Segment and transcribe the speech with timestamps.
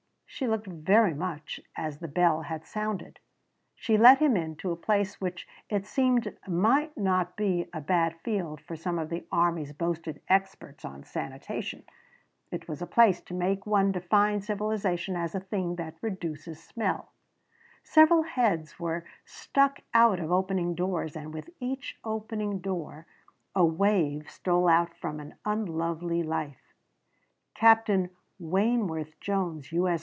[0.33, 3.19] She looked very much as the bell had sounded.
[3.75, 8.15] She let him in to a place which it seemed might not be a bad
[8.21, 11.83] field for some of the army's boasted experts on sanitation.
[12.49, 17.11] It was a place to make one define civilization as a thing that reduces smell.
[17.83, 23.05] Several heads were stuck out of opening doors and with each opening door
[23.53, 26.73] a wave stole out from an unlovely life.
[27.53, 28.09] Captain
[28.39, 29.87] Wayneworth Jones, U.
[29.87, 29.99] S.